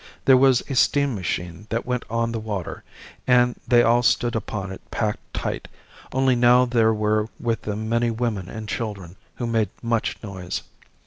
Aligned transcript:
There 0.25 0.35
was 0.35 0.61
a 0.67 0.73
steam 0.73 1.13
machine 1.13 1.67
that 1.69 1.85
went 1.85 2.05
on 2.09 2.31
the 2.31 2.39
water, 2.39 2.83
and 3.27 3.55
they 3.67 3.83
all 3.83 4.01
stood 4.01 4.35
upon 4.35 4.71
it 4.71 4.81
packed 4.89 5.19
tight, 5.31 5.67
only 6.11 6.35
now 6.35 6.65
there 6.65 6.91
were 6.91 7.29
with 7.39 7.61
them 7.61 7.87
many 7.87 8.09
women 8.09 8.49
and 8.49 8.67
children 8.67 9.15
who 9.35 9.45
made 9.45 9.69
much 9.83 10.17
noise. 10.23 10.63